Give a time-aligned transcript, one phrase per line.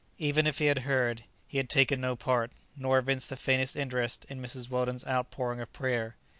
[0.17, 4.25] Even if he had heard, he had taken no part, nor evinced the faintest interest
[4.29, 4.67] in Mrs.
[4.67, 6.15] Weldon's outpouring of prayer.